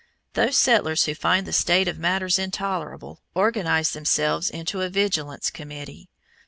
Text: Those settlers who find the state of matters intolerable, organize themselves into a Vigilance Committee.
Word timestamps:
Those 0.33 0.57
settlers 0.57 1.03
who 1.03 1.13
find 1.13 1.45
the 1.45 1.53
state 1.53 1.87
of 1.87 1.99
matters 1.99 2.39
intolerable, 2.39 3.21
organize 3.35 3.91
themselves 3.91 4.49
into 4.49 4.81
a 4.81 4.89
Vigilance 4.89 5.51
Committee. 5.51 6.09